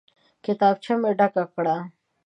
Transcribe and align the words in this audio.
کتابچه 0.45 0.93
مې 1.01 1.11
ډکه 1.19 1.43
کړه. 1.53 1.75